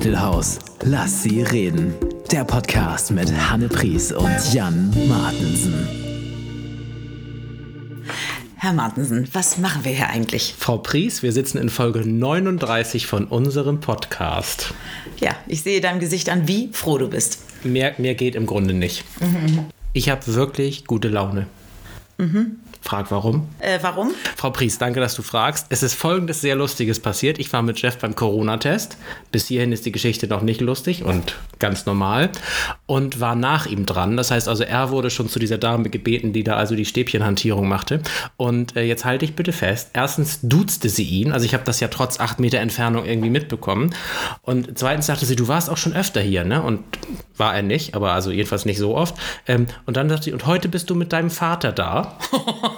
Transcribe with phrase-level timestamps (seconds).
[0.00, 0.58] Rheinmittelhaus.
[0.82, 1.92] Lass sie reden.
[2.32, 5.86] Der Podcast mit Hanne Pries und Jan Martensen.
[8.56, 10.54] Herr Martensen, was machen wir hier eigentlich?
[10.56, 14.72] Frau Pries, wir sitzen in Folge 39 von unserem Podcast.
[15.18, 17.40] Ja, ich sehe deinem Gesicht an, wie froh du bist.
[17.62, 19.04] Mehr, mehr geht im Grunde nicht.
[19.92, 21.46] Ich habe wirklich gute Laune.
[22.82, 23.46] Frag warum.
[23.58, 24.12] Äh, warum?
[24.36, 25.66] Frau Pries, danke, dass du fragst.
[25.68, 27.38] Es ist folgendes sehr Lustiges passiert.
[27.38, 28.96] Ich war mit Jeff beim Corona-Test.
[29.30, 32.30] Bis hierhin ist die Geschichte noch nicht lustig und ganz normal.
[32.86, 34.16] Und war nach ihm dran.
[34.16, 37.68] Das heißt also, er wurde schon zu dieser Dame gebeten, die da also die Stäbchenhantierung
[37.68, 38.02] machte.
[38.36, 39.90] Und äh, jetzt halte ich bitte fest.
[39.92, 41.32] Erstens duzte sie ihn.
[41.32, 43.94] Also ich habe das ja trotz acht Meter Entfernung irgendwie mitbekommen.
[44.42, 46.62] Und zweitens sagte sie, du warst auch schon öfter hier, ne?
[46.62, 46.82] Und
[47.36, 49.14] war er nicht, aber also jedenfalls nicht so oft.
[49.46, 52.18] Ähm, und dann sagte sie, und heute bist du mit deinem Vater da.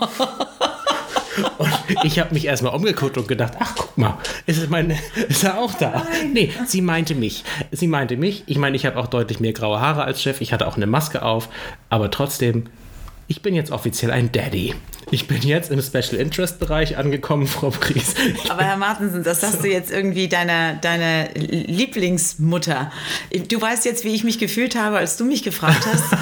[1.58, 1.70] Und
[2.04, 5.72] ich habe mich erstmal umgeguckt und gedacht, ach guck mal, ist, meine, ist er auch
[5.74, 6.06] da?
[6.32, 7.44] Nee, sie meinte mich.
[7.70, 8.44] Sie meinte mich.
[8.46, 10.40] Ich meine, ich habe auch deutlich mehr graue Haare als Chef.
[10.40, 11.48] Ich hatte auch eine Maske auf.
[11.88, 12.66] Aber trotzdem,
[13.32, 14.74] ich bin jetzt offiziell ein Daddy.
[15.10, 18.14] Ich bin jetzt im Special Interest Bereich angekommen, Frau Pries.
[18.50, 22.92] Aber Herr Martensen, das sagst du jetzt irgendwie deiner, deiner Lieblingsmutter.
[23.48, 26.14] Du weißt jetzt, wie ich mich gefühlt habe, als du mich gefragt hast,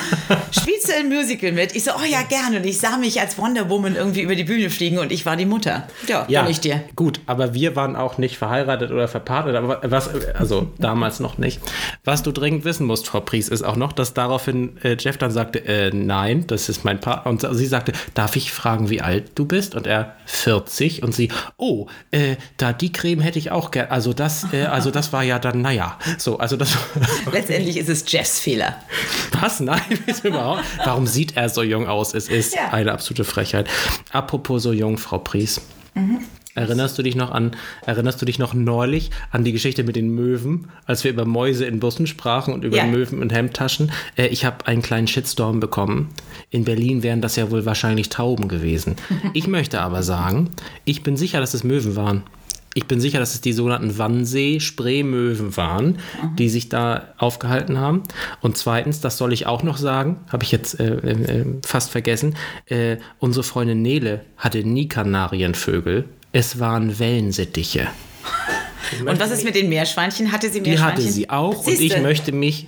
[0.61, 1.75] spielst du ein Musical mit?
[1.75, 2.58] Ich so, oh ja, gerne.
[2.58, 5.36] Und ich sah mich als Wonder Woman irgendwie über die Bühne fliegen und ich war
[5.36, 5.88] die Mutter.
[6.06, 6.83] Ja, Ja, ich dir.
[6.97, 11.61] gut, aber wir waren auch nicht verheiratet oder verpartnet, aber was, also damals noch nicht.
[12.05, 15.31] Was du dringend wissen musst, Frau Pries, ist auch noch, dass daraufhin äh, Jeff dann
[15.33, 17.31] sagte, äh, nein, das ist mein Partner.
[17.31, 19.75] Und sie sagte, darf ich fragen, wie alt du bist?
[19.75, 23.89] Und er 40 und sie, oh, äh, da die Creme hätte ich auch gern.
[23.91, 26.77] Also das, äh, also das war ja dann, naja, so, also das.
[27.33, 28.77] Letztendlich ist es Jeffs Fehler.
[29.41, 29.61] Was?
[29.61, 29.81] Nein,
[30.23, 30.65] überhaupt?
[30.84, 32.15] Warum sieht er so jung aus?
[32.15, 32.69] Es ist Ja.
[32.73, 33.69] eine absolute Frechheit.
[34.12, 35.61] Apropos so jung, Frau Pries.
[36.55, 37.53] Erinnerst du dich noch an,
[37.87, 41.65] erinnerst du dich noch neulich an die Geschichte mit den Möwen, als wir über Mäuse
[41.65, 42.87] in Bussen sprachen und über Ja.
[42.87, 43.93] Möwen in Hemdtaschen?
[44.16, 46.09] Äh, ich habe einen kleinen Shitstorm bekommen.
[46.50, 48.97] In Berlin wären das ja wohl wahrscheinlich Tauben gewesen.
[49.33, 50.50] Ich möchte aber sagen,
[50.84, 52.25] ich bin sicher, dass es Möwen waren.
[52.75, 55.99] Ich bin sicher, dass es die sogenannten Wannsee-Spreemöwen waren,
[56.38, 58.03] die sich da aufgehalten haben.
[58.41, 62.37] Und zweitens, das soll ich auch noch sagen, habe ich jetzt äh, äh, fast vergessen,
[62.67, 66.05] äh, unsere Freundin Nele hatte nie Kanarienvögel.
[66.33, 67.89] Es waren Wellensittiche.
[69.07, 70.33] Und was ist mit den Meerschweinchen?
[70.33, 71.03] Hatte sie Die Meerschweinchen?
[71.05, 71.59] hatte sie auch.
[71.59, 71.85] Und Siehste.
[71.85, 72.67] ich möchte mich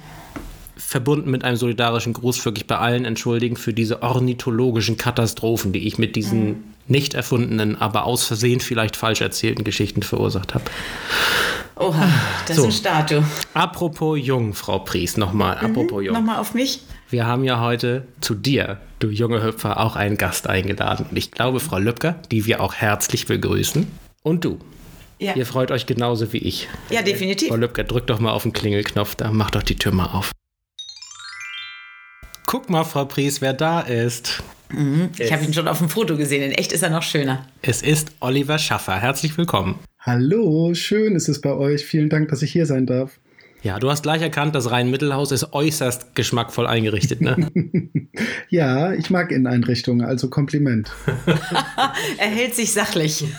[0.77, 5.97] verbunden mit einem solidarischen Gruß wirklich bei allen entschuldigen für diese ornithologischen Katastrophen, die ich
[5.99, 6.65] mit diesen Mhm.
[6.87, 10.65] nicht erfundenen, aber aus Versehen vielleicht falsch erzählten Geschichten verursacht habe.
[11.77, 12.09] Oha,
[12.47, 12.63] das So.
[12.63, 13.25] ist ein Statue.
[13.55, 16.15] Apropos jung, Frau Pries, nochmal, apropos jung.
[16.15, 16.81] Nochmal auf mich.
[17.13, 21.05] Wir haben ja heute zu dir, du junge Hüpfer, auch einen Gast eingeladen.
[21.11, 23.87] Und ich glaube, Frau Lübcker, die wir auch herzlich begrüßen.
[24.23, 24.59] Und du.
[25.19, 26.71] Ja, Ihr freut euch genauso wie ich.
[26.89, 27.49] ja definitiv.
[27.49, 30.33] Frau Lübcker, drück doch mal auf den Klingelknopf, da mach doch die Tür mal auf.
[32.47, 34.43] Guck mal, Frau Pries, wer da ist.
[35.19, 36.43] Ich habe ihn schon auf dem Foto gesehen.
[36.43, 37.47] In echt ist er noch schöner.
[37.61, 38.99] Es ist Oliver Schaffer.
[38.99, 39.79] Herzlich willkommen.
[40.01, 41.85] Hallo, schön ist es bei euch.
[41.85, 43.19] Vielen Dank, dass ich hier sein darf.
[43.63, 47.49] Ja, du hast gleich erkannt, das Rhein-Mittelhaus ist äußerst geschmackvoll eingerichtet, ne?
[48.49, 50.91] Ja, ich mag Inneneinrichtungen, also Kompliment.
[52.19, 53.25] Er hält sich sachlich.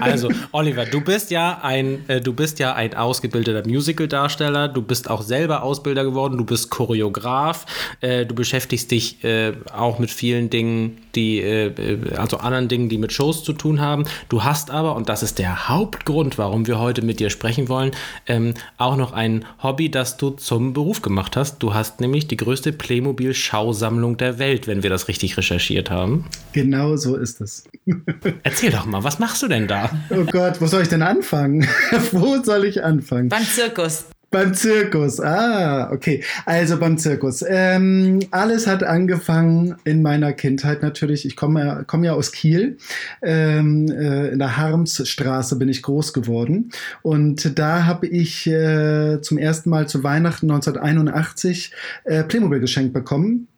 [0.00, 4.68] Also, Oliver, du bist ja ein, äh, du bist ja ein ausgebildeter Musical-Darsteller.
[4.68, 6.36] Du bist auch selber Ausbilder geworden.
[6.36, 7.66] Du bist Choreograf.
[8.00, 12.88] Äh, du beschäftigst dich äh, auch mit vielen Dingen, die, äh, äh, also anderen Dingen,
[12.88, 14.04] die mit Shows zu tun haben.
[14.28, 17.92] Du hast aber, und das ist der Hauptgrund, warum wir heute mit dir sprechen wollen,
[18.26, 19.19] ähm, auch noch ein
[19.62, 21.58] Hobby, das du zum Beruf gemacht hast.
[21.58, 26.26] Du hast nämlich die größte Playmobil-Schausammlung der Welt, wenn wir das richtig recherchiert haben.
[26.52, 27.64] Genau so ist es.
[28.42, 29.90] Erzähl doch mal, was machst du denn da?
[30.10, 31.66] Oh Gott, wo soll ich denn anfangen?
[32.12, 33.28] wo soll ich anfangen?
[33.28, 34.06] Beim Zirkus.
[34.30, 35.18] Beim Zirkus.
[35.18, 36.22] Ah, okay.
[36.46, 37.44] Also beim Zirkus.
[37.46, 41.26] Ähm, alles hat angefangen in meiner Kindheit natürlich.
[41.26, 42.78] Ich komme ja, komme ja aus Kiel.
[43.22, 46.70] Ähm, äh, in der Harmsstraße bin ich groß geworden.
[47.02, 51.72] Und da habe ich äh, zum ersten Mal zu Weihnachten 1981
[52.04, 53.48] äh, Playmobil geschenkt bekommen.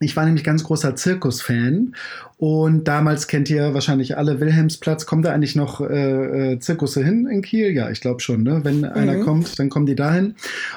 [0.00, 1.94] Ich war nämlich ganz großer Zirkusfan
[2.38, 5.06] und damals kennt ihr wahrscheinlich alle Wilhelmsplatz.
[5.06, 7.70] Kommen da eigentlich noch äh, äh, Zirkusse hin in Kiel?
[7.72, 8.42] Ja, ich glaube schon.
[8.42, 8.60] Ne?
[8.62, 10.34] Wenn einer kommt, dann kommen die dahin.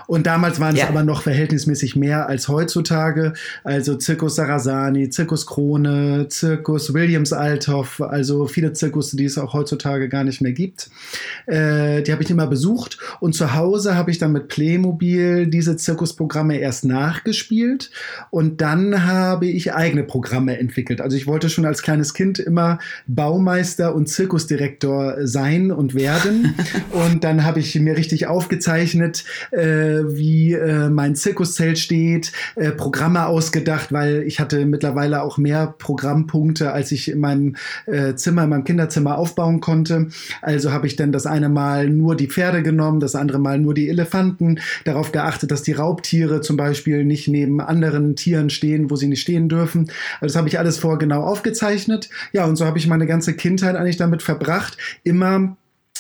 [0.08, 0.88] Und damals waren es Ja.
[0.88, 3.34] aber noch verhältnismäßig mehr als heutzutage.
[3.66, 10.08] Also Zirkus Sarasani, Zirkus Krone, Zirkus Williams Althoff, also viele Zirkusse, die es auch heutzutage
[10.08, 10.90] gar nicht mehr gibt.
[11.46, 15.76] Äh, die habe ich immer besucht und zu Hause habe ich dann mit Playmobil diese
[15.76, 17.92] Zirkusprogramme erst nachgespielt
[18.30, 21.02] und dann habe ich eigene Programme entwickelt.
[21.02, 26.56] Also ich wollte schon als kleines Kind immer Baumeister und Zirkusdirektor sein und werden.
[26.92, 33.26] und dann habe ich mir richtig aufgezeichnet, äh, wie äh, mein Zirkuszelt steht, äh, Programme
[33.26, 38.50] ausgedacht, weil ich hatte mittlerweile auch mehr Programmpunkte, als ich in meinem äh, Zimmer, in
[38.50, 40.08] meinem Kinderzimmer aufbauen konnte.
[40.42, 43.74] Also habe ich dann das eine Mal nur die Pferde genommen, das andere Mal nur
[43.74, 48.96] die Elefanten, darauf geachtet, dass die Raubtiere zum Beispiel nicht neben anderen Tieren stehen, wo
[49.00, 49.92] sie nicht stehen dürfen.
[50.22, 52.10] Also das habe ich alles vorher genau aufgezeichnet.
[52.34, 55.58] Ja, und so habe ich meine ganze Kindheit eigentlich damit verbracht, immer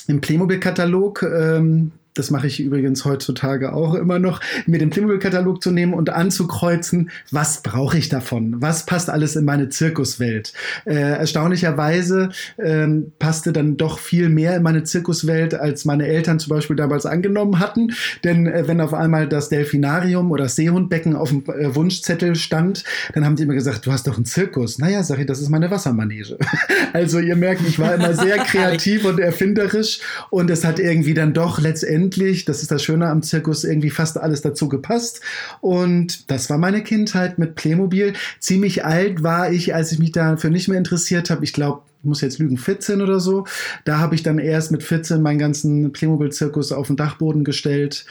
[0.07, 5.71] im Playmobil-Katalog ähm, das mache ich übrigens heutzutage auch immer noch, mir den Playmobil-Katalog zu
[5.71, 8.62] nehmen und anzukreuzen, was brauche ich davon?
[8.62, 10.54] Was passt alles in meine Zirkuswelt?
[10.86, 16.50] Äh, erstaunlicherweise ähm, passte dann doch viel mehr in meine Zirkuswelt, als meine Eltern zum
[16.50, 17.94] Beispiel damals angenommen hatten.
[18.25, 22.83] Denn äh, wenn auf einmal das Delfinarium oder das Seehundbecken auf dem äh, Wunschzettel stand,
[23.13, 24.77] dann haben die immer gesagt, du hast doch einen Zirkus.
[24.77, 26.38] Naja, sag ich, das ist meine Wassermanege.
[26.94, 31.33] also ihr merkt, ich war immer sehr kreativ und erfinderisch und es hat irgendwie dann
[31.33, 35.21] doch letztendlich endlich, das ist das Schöne am Zirkus, irgendwie fast alles dazu gepasst.
[35.61, 38.13] Und das war meine Kindheit mit Playmobil.
[38.39, 41.44] Ziemlich alt war ich, als ich mich dafür nicht mehr interessiert habe.
[41.44, 43.45] Ich glaube, ich muss jetzt lügen, 14 oder so.
[43.85, 48.06] Da habe ich dann erst mit 14 meinen ganzen Playmobil-Zirkus auf den Dachboden gestellt.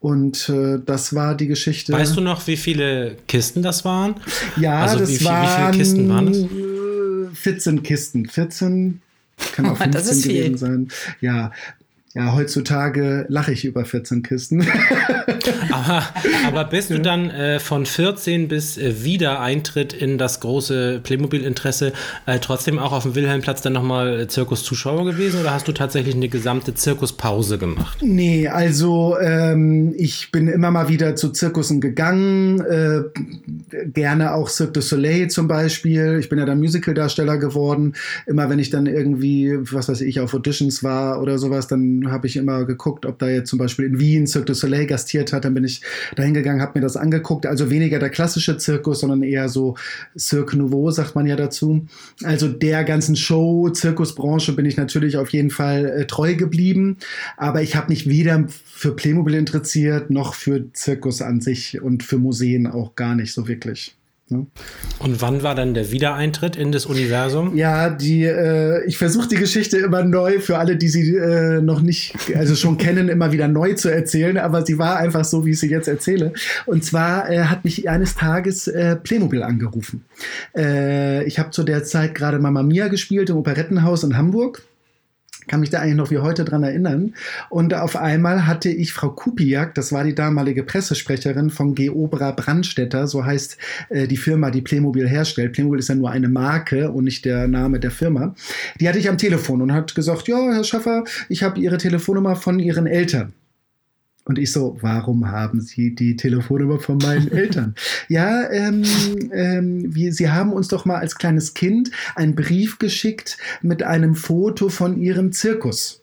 [0.00, 1.92] Und äh, das war die Geschichte.
[1.92, 4.14] Weißt du noch, wie viele Kisten das waren?
[4.56, 7.40] Ja, also das wie, waren wie viele Kisten waren das?
[7.40, 8.26] 14 Kisten.
[8.26, 9.00] 14
[9.52, 10.44] kann auch 15 das ist viel.
[10.44, 10.88] gewesen sein.
[11.20, 11.52] Ja,
[12.18, 14.66] ja, heutzutage lache ich über 14 Kisten.
[15.72, 16.02] aber,
[16.46, 21.92] aber bist du dann äh, von 14 bis äh, Wiedereintritt in das große Playmobil-Interesse
[22.26, 26.28] äh, trotzdem auch auf dem Wilhelmplatz dann nochmal Zirkuszuschauer gewesen oder hast du tatsächlich eine
[26.28, 27.98] gesamte Zirkuspause gemacht?
[28.02, 33.02] Nee, also ähm, ich bin immer mal wieder zu Zirkussen gegangen, äh,
[33.92, 36.18] gerne auch Cirque du Soleil zum Beispiel.
[36.18, 37.94] Ich bin ja dann Musicaldarsteller geworden.
[38.26, 42.26] Immer wenn ich dann irgendwie, was weiß ich, auf Auditions war oder sowas, dann habe
[42.26, 45.44] ich immer geguckt, ob da jetzt zum Beispiel in Wien Cirque du Soleil gastiert hat.
[45.44, 45.82] Dann bin ich
[46.16, 47.46] da hingegangen, habe mir das angeguckt.
[47.46, 49.76] Also weniger der klassische Zirkus, sondern eher so
[50.18, 51.86] Cirque Nouveau, sagt man ja dazu.
[52.22, 56.96] Also der ganzen Show, Zirkusbranche bin ich natürlich auf jeden Fall äh, treu geblieben.
[57.36, 62.18] Aber ich habe mich weder für Playmobil interessiert, noch für Zirkus an sich und für
[62.18, 63.97] Museen auch gar nicht so wirklich.
[64.30, 64.46] Ne?
[64.98, 67.56] Und wann war dann der Wiedereintritt in das Universum?
[67.56, 71.80] Ja, die, äh, ich versuche die Geschichte immer neu für alle, die sie äh, noch
[71.80, 75.52] nicht, also schon kennen, immer wieder neu zu erzählen, aber sie war einfach so, wie
[75.52, 76.32] ich sie jetzt erzähle.
[76.66, 80.04] Und zwar äh, hat mich eines Tages äh, Playmobil angerufen.
[80.56, 84.62] Äh, ich habe zu der Zeit gerade Mama Mia gespielt im Operettenhaus in Hamburg
[85.48, 87.14] kann mich da eigentlich noch wie heute dran erinnern.
[87.50, 93.06] Und auf einmal hatte ich Frau Kupiak, das war die damalige Pressesprecherin von Geobra Brandstätter,
[93.06, 93.58] so heißt
[93.88, 95.52] äh, die Firma, die Playmobil herstellt.
[95.52, 98.34] Playmobil ist ja nur eine Marke und nicht der Name der Firma.
[98.80, 102.36] Die hatte ich am Telefon und hat gesagt, ja, Herr Schaffer, ich habe Ihre Telefonnummer
[102.36, 103.32] von Ihren Eltern.
[104.28, 107.74] Und ich so, warum haben Sie die Telefonnummer von meinen Eltern?
[108.08, 108.84] ja, ähm,
[109.32, 114.14] ähm, wir, Sie haben uns doch mal als kleines Kind einen Brief geschickt mit einem
[114.14, 116.02] Foto von Ihrem Zirkus.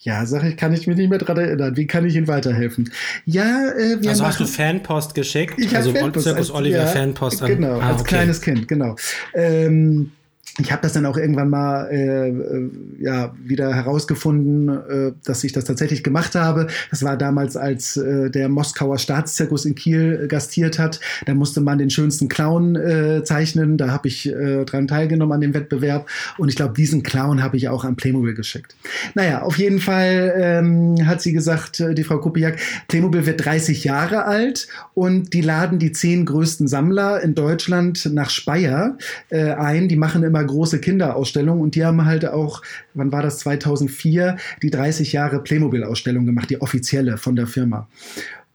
[0.00, 1.76] Ja, sag ich, kann ich mich nicht mehr dran erinnern.
[1.76, 2.90] Wie kann ich Ihnen weiterhelfen?
[3.24, 5.54] Ja, äh, wir Also machen, hast du Fanpost geschickt?
[5.58, 7.48] Ich also Fanpost Zirkus als- Oliver ja, Fanpost an.
[7.48, 8.08] Genau, Ah, als okay.
[8.08, 8.94] kleines Kind, genau.
[9.34, 10.12] Ähm,
[10.60, 15.52] ich habe das dann auch irgendwann mal äh, äh, ja, wieder herausgefunden, äh, dass ich
[15.52, 16.66] das tatsächlich gemacht habe.
[16.90, 20.98] Das war damals, als äh, der Moskauer Staatszirkus in Kiel äh, gastiert hat.
[21.26, 23.76] Da musste man den schönsten Clown äh, zeichnen.
[23.78, 26.08] Da habe ich äh, dran teilgenommen an dem Wettbewerb.
[26.38, 28.74] Und ich glaube, diesen Clown habe ich auch an Playmobil geschickt.
[29.14, 33.84] Naja, auf jeden Fall ähm, hat sie gesagt, äh, die Frau Kupiak, Playmobil wird 30
[33.84, 38.98] Jahre alt und die laden die zehn größten Sammler in Deutschland nach Speyer
[39.30, 39.88] äh, ein.
[39.88, 42.62] Die machen immer große Kinderausstellungen und die haben halt auch,
[42.94, 47.88] wann war das, 2004, die 30 Jahre Playmobil-Ausstellung gemacht, die offizielle von der Firma.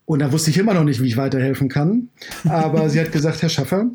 [0.06, 2.10] Und da wusste ich immer noch nicht, wie ich weiterhelfen kann.
[2.44, 3.90] Aber sie hat gesagt, Herr Schaffer,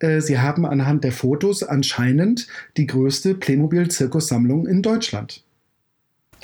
[0.00, 5.44] äh, Sie haben anhand der Fotos anscheinend die größte Playmobil-Zirkussammlung in Deutschland.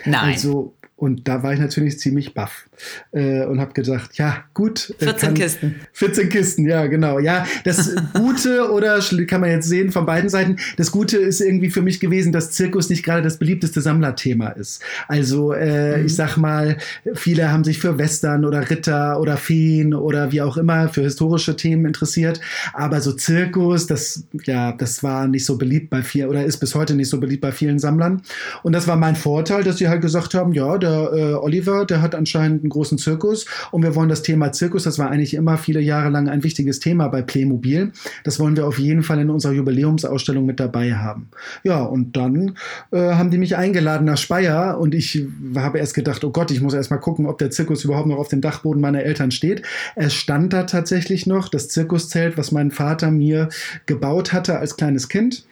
[0.04, 0.32] Nein.
[0.32, 2.67] Also, und da war ich natürlich ziemlich baff
[3.12, 4.94] äh, und habe gedacht, ja, gut.
[4.98, 5.74] äh, 14 kann- Kisten.
[5.92, 7.18] 14 Kisten, ja, genau.
[7.18, 10.56] Ja, das Gute oder kann man jetzt sehen von beiden Seiten.
[10.76, 14.82] Das Gute ist irgendwie für mich gewesen, dass Zirkus nicht gerade das beliebteste Sammlerthema ist.
[15.06, 16.76] Also, äh, ich sag mal,
[17.14, 21.56] viele haben sich für Western oder Ritter oder Feen oder wie auch immer für historische
[21.56, 22.40] Themen interessiert.
[22.72, 26.74] Aber so Zirkus, das, ja, das war nicht so beliebt bei vielen oder ist bis
[26.74, 28.22] heute nicht so beliebt bei vielen Sammlern.
[28.62, 31.84] Und das war mein Vorteil, dass sie halt gesagt haben, ja, der der äh, Oliver,
[31.84, 35.34] der hat anscheinend einen großen Zirkus und wir wollen das Thema Zirkus, das war eigentlich
[35.34, 37.92] immer viele Jahre lang ein wichtiges Thema bei Playmobil.
[38.24, 41.28] Das wollen wir auf jeden Fall in unserer Jubiläumsausstellung mit dabei haben.
[41.64, 42.56] Ja, und dann
[42.92, 46.60] äh, haben die mich eingeladen nach Speyer und ich habe erst gedacht, oh Gott, ich
[46.60, 49.62] muss erst mal gucken, ob der Zirkus überhaupt noch auf dem Dachboden meiner Eltern steht.
[49.96, 53.48] Es stand da tatsächlich noch das Zirkuszelt, was mein Vater mir
[53.86, 55.44] gebaut hatte als kleines Kind.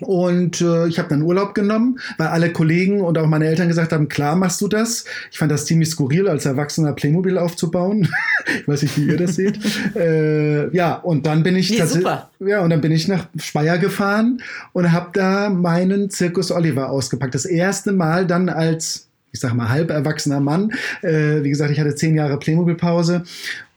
[0.00, 3.92] Und äh, ich habe dann Urlaub genommen, weil alle Kollegen und auch meine Eltern gesagt
[3.92, 5.04] haben, klar machst du das.
[5.30, 8.08] Ich fand das ziemlich skurril, als Erwachsener Playmobil aufzubauen.
[8.60, 9.58] ich weiß nicht, wie ihr das seht.
[9.96, 12.30] äh, ja, und dann bin ich Nee, super.
[12.40, 17.34] ja, und dann bin ich nach Speyer gefahren und habe da meinen Zirkus Oliver ausgepackt.
[17.34, 20.72] Das erste Mal dann als, ich sag mal, halb erwachsener Mann.
[21.02, 23.24] Äh, wie gesagt, ich hatte zehn Jahre Playmobil-Pause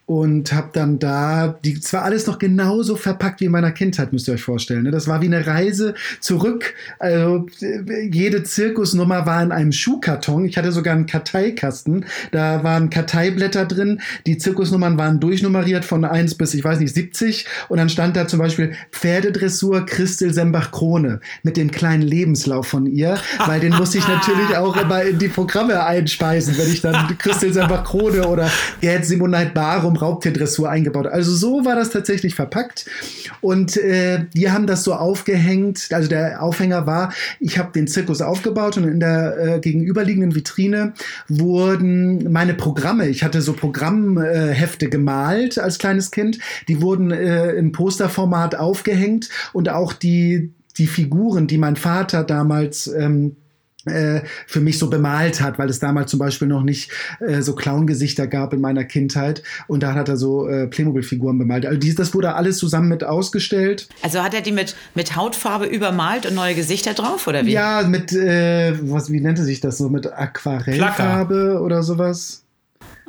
[0.10, 4.28] und habe dann da, die zwar alles noch genauso verpackt wie in meiner Kindheit, müsst
[4.28, 4.82] ihr euch vorstellen.
[4.82, 4.90] Ne?
[4.90, 6.74] Das war wie eine Reise zurück.
[6.98, 7.46] Also
[8.12, 10.46] jede Zirkusnummer war in einem Schuhkarton.
[10.46, 12.06] Ich hatte sogar einen Karteikasten.
[12.32, 14.02] Da waren Karteiblätter drin.
[14.26, 17.46] Die Zirkusnummern waren durchnummeriert von 1 bis, ich weiß nicht, 70.
[17.68, 23.20] Und dann stand da zum Beispiel Pferdedressur Christel Sembach-Krone mit dem kleinen Lebenslauf von ihr,
[23.46, 27.54] weil den musste ich natürlich auch immer in die Programme einspeisen, wenn ich dann Christel
[27.54, 28.50] Sembach-Krone oder
[28.82, 31.08] Gerd Simonite Barum Raubtierdressur eingebaut.
[31.08, 32.86] Also so war das tatsächlich verpackt.
[33.42, 35.90] Und äh, die haben das so aufgehängt.
[35.92, 40.94] Also der Aufhänger war, ich habe den Zirkus aufgebaut und in der äh, gegenüberliegenden Vitrine
[41.28, 47.52] wurden meine Programme, ich hatte so Programmhefte äh, gemalt als kleines Kind, die wurden äh,
[47.52, 53.36] im Posterformat aufgehängt und auch die, die Figuren, die mein Vater damals ähm,
[53.86, 57.56] äh, für mich so bemalt hat, weil es damals zum Beispiel noch nicht äh, so
[57.56, 61.66] Clown-Gesichter gab in meiner Kindheit und da hat er so äh, Playmobil-Figuren bemalt.
[61.66, 63.88] Also dies, das wurde alles zusammen mit ausgestellt.
[64.02, 67.52] Also hat er die mit, mit Hautfarbe übermalt und neue Gesichter drauf, oder wie?
[67.52, 72.44] Ja, mit, äh, was, wie nannte sich das so, mit Aquarellfarbe oder sowas?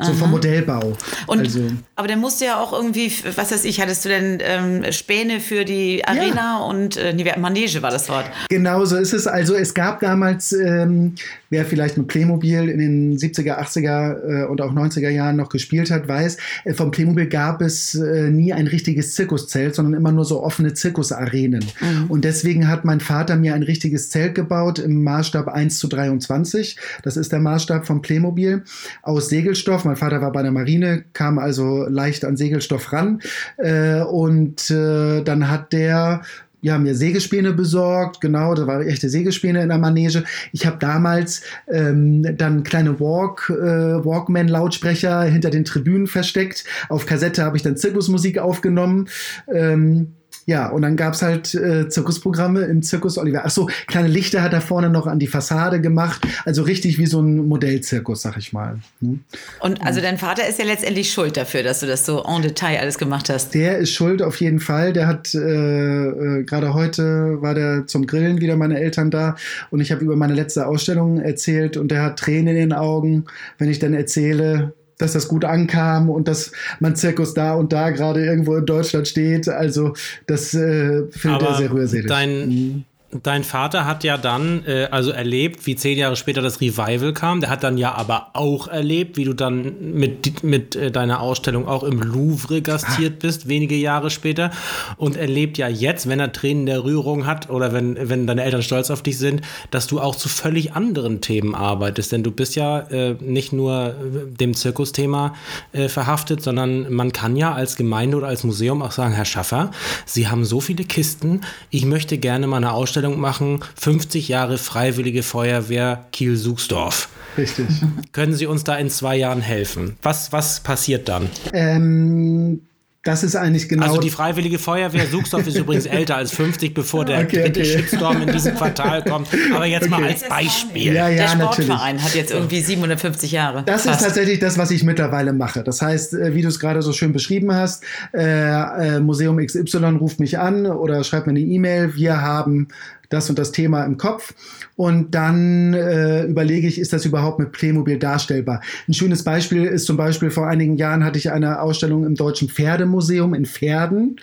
[0.02, 0.96] So vom Modellbau.
[1.26, 1.60] Und, also,
[1.96, 5.40] aber dann musst du ja auch irgendwie, was weiß ich, hattest du denn ähm, Späne
[5.40, 8.24] für die Arena und äh, nee, Manege war das Wort.
[8.48, 9.26] Genau so ist es.
[9.26, 11.14] Also es gab damals, ähm,
[11.50, 15.90] wer vielleicht mit Playmobil in den 70er, 80er äh, und auch 90er Jahren noch gespielt
[15.90, 20.24] hat, weiß, äh, vom Playmobil gab es äh, nie ein richtiges Zirkuszelt, sondern immer nur
[20.24, 21.64] so offene Zirkusarenen.
[22.08, 26.76] Und deswegen hat mein Vater mir ein richtiges Zelt gebaut im Maßstab 1 zu 23.
[27.02, 28.62] Das ist der Maßstab vom Playmobil
[29.02, 29.84] aus Segelstoff.
[29.90, 33.20] Mein Vater war bei der Marine, kam also leicht an Segelstoff ran.
[33.56, 36.22] Äh, und äh, dann hat der
[36.60, 40.22] ja, mir Sägespäne besorgt, genau, da war echte Sägespäne in der Manege.
[40.52, 46.64] Ich habe damals ähm, dann kleine Walk, äh, Walkman-Lautsprecher hinter den Tribünen versteckt.
[46.88, 49.08] Auf Kassette habe ich dann Zirkusmusik aufgenommen.
[49.52, 50.12] Ähm,
[50.46, 53.42] ja, und dann gab's halt äh, Zirkusprogramme im Zirkus Oliver.
[53.44, 56.26] Ach so, kleine Lichter hat er vorne noch an die Fassade gemacht.
[56.44, 58.78] Also richtig wie so ein Modellzirkus, sag ich mal.
[59.00, 59.20] Hm?
[59.60, 62.78] Und also dein Vater ist ja letztendlich schuld dafür, dass du das so en Detail
[62.80, 63.54] alles gemacht hast.
[63.54, 64.92] Der ist schuld auf jeden Fall.
[64.92, 69.36] Der hat äh, äh, gerade heute war der zum Grillen wieder meine Eltern da
[69.70, 73.26] und ich habe über meine letzte Ausstellung erzählt und der hat Tränen in den Augen,
[73.58, 77.90] wenn ich dann erzähle, dass das gut ankam und dass mein Zirkus da und da
[77.90, 79.48] gerade irgendwo in Deutschland steht.
[79.48, 79.94] Also
[80.26, 82.06] das äh, findet er sehr rührselig.
[82.06, 87.12] Dein, dein Vater hat ja dann äh, also erlebt, wie zehn Jahre später das Revival
[87.12, 87.40] kam.
[87.40, 91.66] Der hat dann ja aber auch erlebt, wie du dann mit, mit äh, deiner Ausstellung
[91.66, 94.50] auch im Louvre gastiert bist, wenige Jahre später.
[94.96, 98.62] Und erlebt ja jetzt, wenn er Tränen der Rührung hat oder wenn, wenn deine Eltern
[98.62, 102.12] stolz auf dich sind, dass du auch zu völlig anderen Themen arbeitest.
[102.12, 103.94] Denn du bist ja äh, nicht nur
[104.38, 105.34] dem Zirkusthema
[105.72, 109.72] äh, verhaftet, sondern man kann ja als Gemeinde oder als Museum auch sagen, Herr Schaffer,
[110.06, 111.40] Sie haben so viele Kisten,
[111.70, 117.08] ich möchte gerne mal eine Ausstellung machen, 50 Jahre Freiwillige Feuerwehr Kiel-Suchsdorf.
[117.38, 117.66] Richtig.
[118.12, 119.96] Können Sie uns da in zwei Jahren helfen?
[120.02, 121.30] Was, was passiert dann?
[121.54, 122.60] Ähm,
[123.02, 123.86] das ist eigentlich genau.
[123.86, 127.78] Also die Freiwillige Feuerwehr Suchsdorf ist übrigens älter als 50, bevor der Okay, dritte okay.
[127.78, 129.28] Shitstorm in diesem Quartal kommt.
[129.54, 130.92] Aber jetzt mal als Beispiel.
[130.92, 131.66] ja, ja, Der natürlich.
[131.68, 133.62] Sportverein hat jetzt irgendwie 750 Jahre.
[133.64, 134.04] Das ist Fast.
[134.04, 135.64] tatsächlich das, was ich mittlerweile mache.
[135.64, 139.96] Das heißt, äh, wie du es gerade so schön beschrieben hast, äh, äh, Museum XY
[139.98, 141.94] ruft mich an oder schreibt mir eine E-Mail.
[141.94, 142.68] Wir haben
[143.10, 144.32] das und das Thema im Kopf.
[144.76, 148.62] Und dann äh, überlege ich, ist das überhaupt mit Playmobil darstellbar?
[148.88, 152.48] Ein schönes Beispiel ist zum Beispiel, vor einigen Jahren hatte ich eine Ausstellung im Deutschen
[152.48, 154.18] Pferdemuseum in Pferden.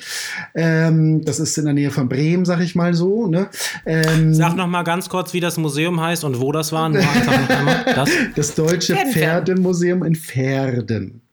[0.56, 3.28] Ähm, das ist in der Nähe von Bremen, sag ich mal so.
[3.28, 3.50] Ne?
[3.86, 6.88] Ähm, Sag noch mal ganz kurz, wie das Museum heißt und wo das war.
[7.98, 8.10] Das.
[8.36, 8.96] das Deutsche.
[8.96, 11.27] Pferdemuseum in Pferden.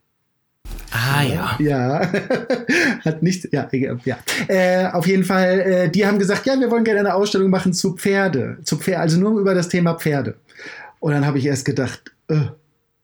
[0.95, 1.57] Ah ja.
[1.59, 2.09] Ja,
[3.05, 3.69] hat nicht, ja,
[4.05, 4.19] ja.
[4.47, 7.73] Äh, auf jeden Fall, äh, die haben gesagt, ja, wir wollen gerne eine Ausstellung machen
[7.73, 10.37] zu Pferde, zu Pferde, also nur über das Thema Pferde.
[11.01, 12.47] Und dann habe ich erst gedacht, äh,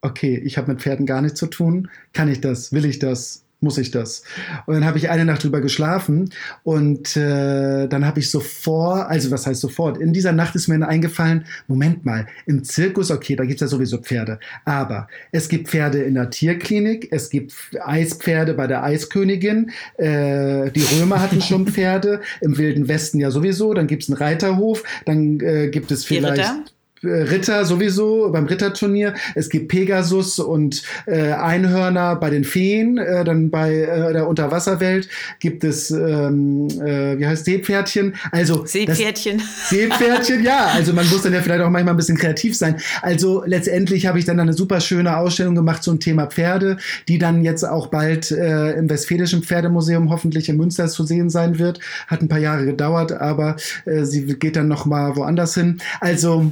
[0.03, 1.91] okay, ich habe mit Pferden gar nichts zu tun.
[2.13, 2.73] Kann ich das?
[2.73, 3.43] Will ich das?
[3.61, 4.23] Muss ich das?
[4.67, 6.31] Und dann habe ich eine Nacht drüber geschlafen
[6.63, 10.87] und äh, dann habe ich sofort, also was heißt sofort, in dieser Nacht ist mir
[10.87, 15.69] eingefallen, Moment mal, im Zirkus, okay, da gibt es ja sowieso Pferde, aber es gibt
[15.69, 17.53] Pferde in der Tierklinik, es gibt
[17.85, 23.75] Eispferde bei der Eiskönigin, äh, die Römer hatten schon Pferde, im Wilden Westen ja sowieso,
[23.75, 26.73] dann gibt es einen Reiterhof, dann äh, gibt es vielleicht...
[27.03, 29.15] Ritter sowieso beim Ritterturnier.
[29.35, 32.99] Es gibt Pegasus und äh, Einhörner bei den Feen.
[32.99, 38.17] Äh, dann bei äh, der Unterwasserwelt gibt es, ähm, äh, wie heißt Seepferdchen?
[38.33, 39.41] Also Seepferdchen.
[39.69, 40.71] Seepferdchen, ja.
[40.75, 42.77] Also man muss dann ja vielleicht auch manchmal ein bisschen kreativ sein.
[43.03, 46.77] Also letztendlich habe ich dann eine super schöne Ausstellung gemacht zum Thema Pferde,
[47.09, 51.59] die dann jetzt auch bald äh, im Westfälischen Pferdemuseum hoffentlich in Münster zu sehen sein
[51.59, 51.81] wird.
[52.09, 55.81] Hat ein paar Jahre gedauert, aber äh, sie geht dann noch mal woanders hin.
[56.01, 56.51] Also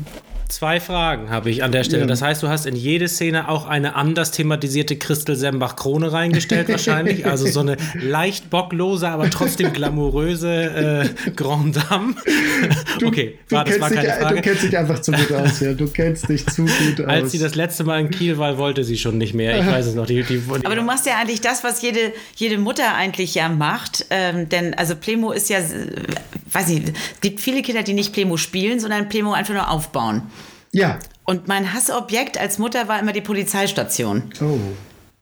[0.49, 2.03] Zwei Fragen habe ich an der Stelle.
[2.03, 2.07] Ja.
[2.07, 7.27] Das heißt, du hast in jede Szene auch eine anders thematisierte Christel Sembach-Krone reingestellt, wahrscheinlich.
[7.27, 12.15] Also so eine leicht bocklose, aber trotzdem glamouröse äh, Grand Dame.
[13.05, 14.37] okay, war, das war keine dich, Frage.
[14.37, 15.75] Du kennst dich einfach zu gut aus, ja.
[15.75, 17.07] Du kennst dich zu gut aus.
[17.07, 19.61] Als sie das letzte Mal in Kiel war, wollte sie schon nicht mehr.
[19.61, 20.07] Ich weiß es noch.
[20.07, 23.51] Die, die, die aber du machst ja eigentlich das, was jede, jede Mutter eigentlich ja
[23.51, 24.07] macht.
[24.09, 25.59] Ähm, denn also Plemo ist ja,
[26.53, 30.23] weiß ich, es gibt viele Kinder, die nicht Plemo spielen, sondern Plemo einfach nur aufbauen.
[30.73, 30.99] Ja.
[31.25, 34.31] Und mein Hassobjekt als Mutter war immer die Polizeistation.
[34.41, 34.59] Oh.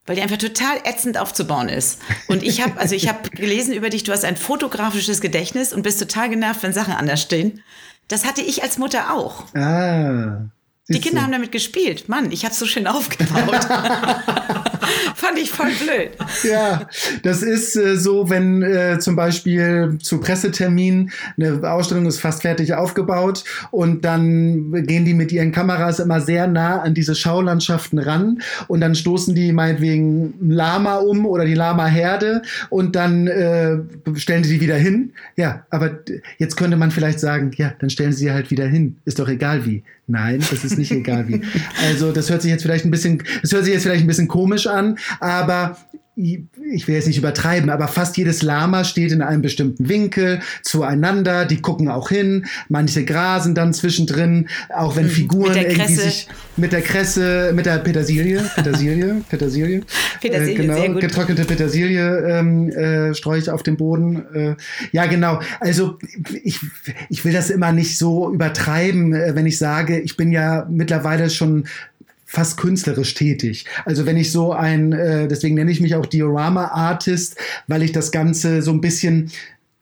[0.07, 2.00] Weil die einfach total ätzend aufzubauen ist.
[2.29, 5.83] Und ich habe, also ich habe gelesen über dich, du hast ein fotografisches Gedächtnis und
[5.83, 7.62] bist total genervt, wenn Sachen anders stehen.
[8.09, 9.53] Das hatte ich als Mutter auch.
[9.55, 10.49] Ah.
[10.88, 12.09] Die Kinder haben damit gespielt.
[12.09, 13.67] Mann, ich habe so schön aufgebaut.
[15.14, 16.11] Fand ich voll blöd.
[16.49, 16.88] Ja,
[17.23, 22.75] das ist äh, so, wenn äh, zum Beispiel zu Pressetermin eine Ausstellung ist fast fertig
[22.75, 28.43] aufgebaut und dann gehen die mit ihren Kameras immer sehr nah an diese Schaulandschaften ran
[28.69, 33.78] und dann stoßen die meinetwegen ein Lama um oder die Lama-Herde und dann äh,
[34.14, 35.12] stellen sie die wieder hin.
[35.37, 35.99] Ja, aber
[36.38, 38.97] jetzt könnte man vielleicht sagen, ja, dann stellen sie halt wieder hin.
[39.05, 39.83] Ist doch egal wie.
[40.09, 41.40] Nein, das ist nicht egal wie.
[41.83, 44.29] Also das hört sich jetzt vielleicht ein bisschen, das hört sich jetzt vielleicht ein bisschen
[44.29, 44.76] komisch an,
[45.21, 45.77] aber
[46.17, 51.45] ich will jetzt nicht übertreiben, aber fast jedes Lama steht in einem bestimmten Winkel zueinander,
[51.45, 55.11] die gucken auch hin, manche grasen dann zwischendrin, auch wenn mhm.
[55.11, 59.83] Figuren irgendwie sich mit der Kresse, mit der Petersilie, Petersilie, Petersilie,
[60.23, 64.25] Petersilie äh, genau, getrocknete Petersilie ähm, äh, streue ich auf dem Boden.
[64.35, 64.57] Äh,
[64.93, 65.41] ja, genau.
[65.61, 65.99] Also
[66.43, 66.61] ich,
[67.11, 71.29] ich will das immer nicht so übertreiben, äh, wenn ich sage, ich bin ja mittlerweile
[71.29, 71.67] schon
[72.37, 73.64] fast künstlerisch tätig.
[73.87, 78.12] Also wenn ich so ein, äh, deswegen nenne ich mich auch Diorama-Artist, weil ich das
[78.12, 79.31] Ganze so ein bisschen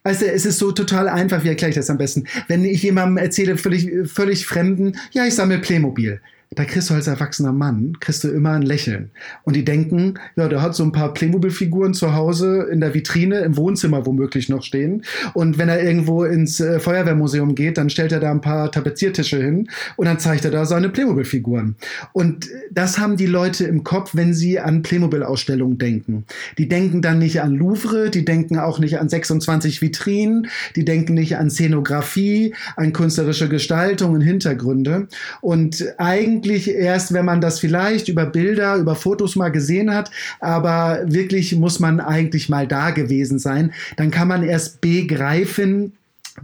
[0.05, 2.25] du, es ist so total einfach, wie erkläre ich das am besten?
[2.47, 7.07] Wenn ich jemandem erzähle, völlig, völlig Fremden, ja, ich sammle Playmobil da kriegst du als
[7.07, 9.11] erwachsener Mann, kriegst du immer ein Lächeln.
[9.43, 13.41] Und die denken, ja, der hat so ein paar Playmobil-Figuren zu Hause in der Vitrine,
[13.41, 15.03] im Wohnzimmer womöglich noch stehen.
[15.33, 19.43] Und wenn er irgendwo ins äh, Feuerwehrmuseum geht, dann stellt er da ein paar Tapeziertische
[19.43, 21.77] hin und dann zeigt er da seine Playmobil-Figuren.
[22.13, 26.25] Und das haben die Leute im Kopf, wenn sie an Playmobil-Ausstellungen denken.
[26.59, 31.15] Die denken dann nicht an Louvre, die denken auch nicht an 26 Vitrinen, die denken
[31.15, 35.09] nicht an Szenografie, an künstlerische Gestaltung und Hintergründe.
[35.41, 40.11] Und eigentlich eigentlich erst, wenn man das vielleicht über Bilder, über Fotos mal gesehen hat,
[40.41, 43.73] aber wirklich muss man eigentlich mal da gewesen sein.
[43.97, 45.93] Dann kann man erst begreifen,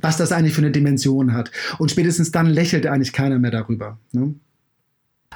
[0.00, 1.50] was das eigentlich für eine Dimension hat.
[1.78, 3.98] Und spätestens dann lächelt eigentlich keiner mehr darüber.
[4.12, 4.34] Ne?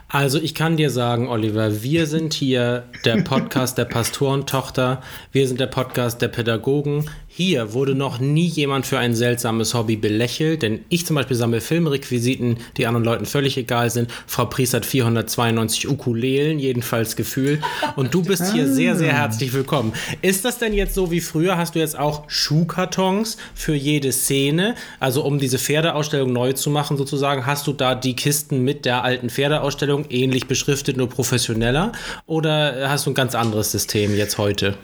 [0.08, 5.58] Also ich kann dir sagen, Oliver, wir sind hier der Podcast der Pastorentochter, wir sind
[5.58, 10.84] der Podcast der Pädagogen, hier wurde noch nie jemand für ein seltsames Hobby belächelt, denn
[10.88, 14.08] ich zum Beispiel sammle Filmrequisiten, die anderen Leuten völlig egal sind.
[14.28, 17.58] Frau Priest hat 492 Ukulelen, jedenfalls Gefühl.
[17.96, 19.94] Und du bist hier sehr, sehr herzlich willkommen.
[20.22, 21.58] Ist das denn jetzt so wie früher?
[21.58, 24.76] Hast du jetzt auch Schuhkartons für jede Szene?
[25.00, 29.02] Also um diese Pferdeausstellung neu zu machen sozusagen, hast du da die Kisten mit der
[29.02, 31.90] alten Pferdeausstellung ähnlich beschriftet, nur professioneller?
[32.26, 34.76] Oder hast du ein ganz anderes System jetzt heute?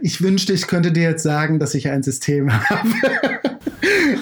[0.00, 2.88] Ich wünschte, ich könnte dir jetzt sagen, dass ich ein System habe.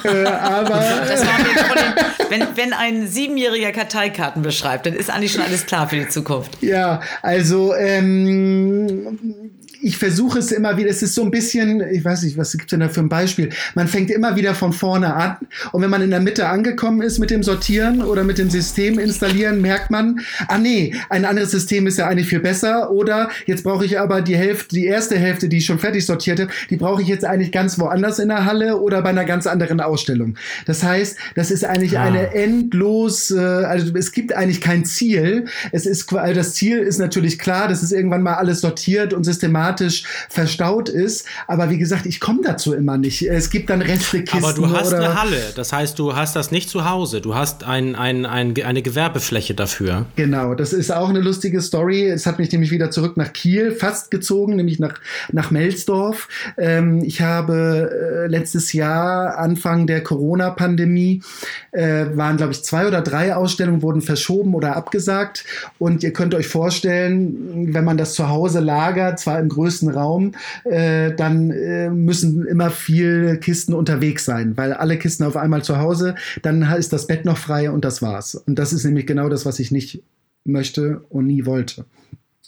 [0.05, 5.89] äh, aber den, wenn, wenn ein Siebenjähriger Karteikarten beschreibt, dann ist eigentlich schon alles klar
[5.89, 6.63] für die Zukunft.
[6.63, 12.23] Ja, also ähm, ich versuche es immer wieder, es ist so ein bisschen, ich weiß
[12.23, 13.49] nicht, was gibt es denn da für ein Beispiel?
[13.75, 15.37] Man fängt immer wieder von vorne an
[15.73, 19.01] und wenn man in der Mitte angekommen ist mit dem Sortieren oder mit dem System
[19.01, 23.65] installieren, merkt man, ah nee, ein anderes System ist ja eigentlich viel besser oder jetzt
[23.65, 26.77] brauche ich aber die Hälfte, die erste Hälfte, die ich schon fertig sortiert habe, die
[26.77, 30.37] brauche ich jetzt eigentlich ganz woanders in der Halle oder bei einer ganz anderen Ausstellung.
[30.67, 32.05] Das heißt, das ist eigentlich ah.
[32.05, 35.47] eine endlos, äh, also es gibt eigentlich kein Ziel.
[35.73, 39.25] Es ist, also das Ziel ist natürlich klar, dass es irgendwann mal alles sortiert und
[39.25, 39.72] systematisch
[40.29, 41.27] verstaut ist.
[41.47, 43.23] Aber wie gesagt, ich komme dazu immer nicht.
[43.23, 45.53] Es gibt dann Reste Kisten Aber du hast eine Halle.
[45.55, 47.21] Das heißt, du hast das nicht zu Hause.
[47.21, 50.07] Du hast ein, ein, ein, eine Gewerbefläche dafür.
[50.17, 52.09] Genau, das ist auch eine lustige Story.
[52.09, 56.29] Es hat mich nämlich wieder zurück nach Kiel fast gezogen, nämlich nach, nach Melsdorf.
[56.57, 61.23] Ähm, ich habe äh, letztes Jahr, Anfang der Corona-Pandemie,
[61.73, 65.45] äh, waren, glaube ich, zwei oder drei Ausstellungen wurden verschoben oder abgesagt.
[65.79, 70.33] Und ihr könnt euch vorstellen, wenn man das zu Hause lagert, zwar im größten Raum,
[70.65, 75.79] äh, dann äh, müssen immer viel Kisten unterwegs sein, weil alle Kisten auf einmal zu
[75.79, 78.35] Hause, dann ist das Bett noch frei und das war's.
[78.35, 80.03] Und das ist nämlich genau das, was ich nicht
[80.45, 81.85] möchte und nie wollte.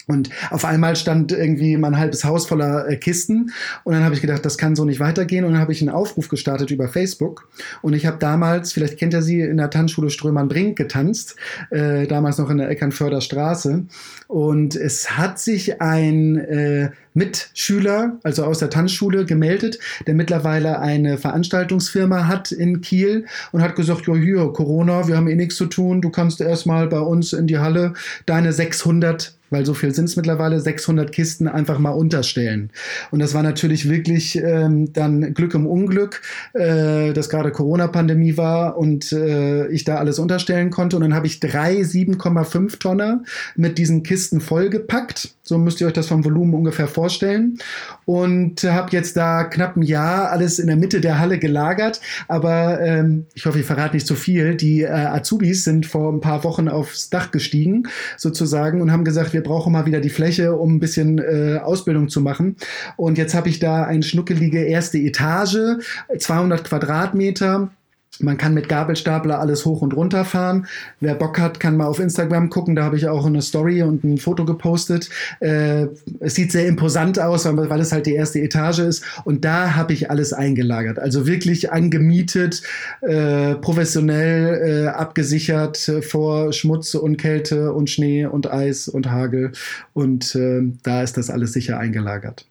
[0.07, 3.53] Und auf einmal stand irgendwie mein halbes Haus voller äh, Kisten.
[3.85, 5.45] Und dann habe ich gedacht, das kann so nicht weitergehen.
[5.45, 7.49] Und dann habe ich einen Aufruf gestartet über Facebook.
[7.81, 11.37] Und ich habe damals, vielleicht kennt ihr sie, in der Tanzschule Strömern-Brink getanzt,
[11.71, 13.85] äh, damals noch in der Eckernförder Straße.
[14.29, 21.17] Und es hat sich ein äh, Mitschüler, also aus der Tanzschule, gemeldet, der mittlerweile eine
[21.17, 25.67] Veranstaltungsfirma hat in Kiel und hat gesagt, ja hier, Corona, wir haben eh nichts zu
[25.67, 27.95] tun, du kannst erstmal bei uns in die Halle
[28.27, 32.71] deine 600 weil so viel sind es mittlerweile, 600 Kisten einfach mal unterstellen.
[33.13, 36.23] Und das war natürlich wirklich ähm, dann Glück im Unglück,
[36.55, 40.97] äh, dass gerade Corona-Pandemie war und äh, ich da alles unterstellen konnte.
[40.97, 43.23] Und dann habe ich drei 7,5 Tonner
[43.55, 45.37] mit diesen Kisten vollgepackt.
[45.43, 47.59] So müsst ihr euch das vom Volumen ungefähr vorstellen.
[48.07, 52.01] Und habe jetzt da knapp ein Jahr alles in der Mitte der Halle gelagert.
[52.27, 54.57] Aber ähm, ich hoffe, ich verrate nicht zu viel.
[54.57, 57.85] Die äh, Azubis sind vor ein paar Wochen aufs Dach gestiegen,
[58.17, 62.09] sozusagen, und haben gesagt, wir brauchen mal wieder die Fläche, um ein bisschen äh, Ausbildung
[62.09, 62.57] zu machen.
[62.97, 65.79] Und jetzt habe ich da eine schnuckelige erste Etage,
[66.19, 67.71] 200 Quadratmeter
[68.21, 70.67] man kann mit Gabelstapler alles hoch und runter fahren.
[71.01, 72.77] Wer Bock hat, kann mal auf Instagram gucken.
[72.77, 75.11] Da habe ich auch eine Story und ein Foto gepostet.
[75.41, 75.87] Äh,
[76.21, 79.05] es sieht sehr imposant aus, weil, weil es halt die erste Etage ist.
[79.25, 80.99] Und da habe ich alles eingelagert.
[80.99, 82.63] Also wirklich angemietet,
[83.01, 89.53] äh, professionell äh, abgesichert vor Schmutz und Kälte und Schnee und Eis und Hagel.
[89.93, 92.47] Und äh, da ist das alles sicher eingelagert.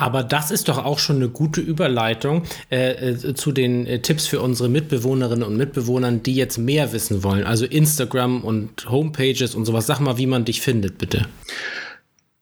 [0.00, 4.28] Aber das ist doch auch schon eine gute Überleitung äh, äh, zu den äh, Tipps
[4.28, 7.42] für unsere Mitbewohnerinnen und Mitbewohner, die jetzt mehr wissen wollen.
[7.42, 9.86] Also Instagram und Homepages und sowas.
[9.86, 11.26] Sag mal, wie man dich findet, bitte.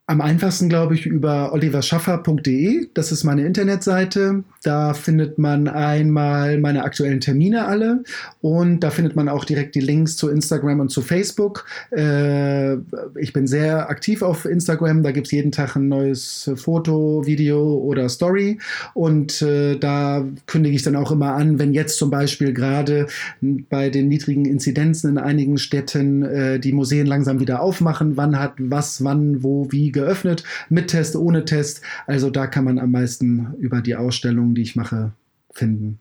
[0.08, 2.90] Am einfachsten, glaube ich, über oliverschaffer.de.
[2.94, 4.44] Das ist meine Internetseite.
[4.62, 8.04] Da findet man einmal meine aktuellen Termine alle
[8.40, 11.66] und da findet man auch direkt die Links zu Instagram und zu Facebook.
[11.90, 12.74] Äh,
[13.18, 15.02] ich bin sehr aktiv auf Instagram.
[15.02, 18.60] Da gibt es jeden Tag ein neues Foto, Video oder Story.
[18.94, 23.08] Und äh, da kündige ich dann auch immer an, wenn jetzt zum Beispiel gerade
[23.40, 28.52] bei den niedrigen Inzidenzen in einigen Städten äh, die Museen langsam wieder aufmachen, wann hat
[28.58, 31.80] was, wann, wo, wie geöffnet, mit Test, ohne Test.
[32.06, 35.12] Also da kann man am meisten über die Ausstellungen, die ich mache,
[35.52, 35.98] finden.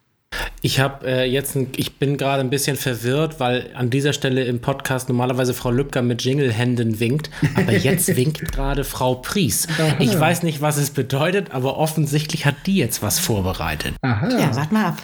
[0.62, 4.44] Ich habe äh, jetzt, ein, ich bin gerade ein bisschen verwirrt, weil an dieser Stelle
[4.44, 9.68] im Podcast normalerweise Frau Lübcker mit Jinglehänden winkt, aber jetzt winkt gerade Frau Pries.
[9.80, 9.96] Aha.
[10.00, 13.94] Ich weiß nicht, was es bedeutet, aber offensichtlich hat die jetzt was vorbereitet.
[14.02, 14.30] Aha.
[14.30, 15.02] Ja, warte mal ab.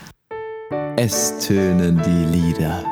[0.97, 2.83] Es tönen die Lieder.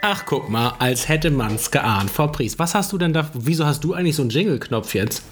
[0.00, 2.10] Ach, guck mal, als hätte man's geahnt.
[2.10, 3.28] Frau Pries, was hast du denn da?
[3.34, 5.22] Wieso hast du eigentlich so einen Jingle-Knopf jetzt?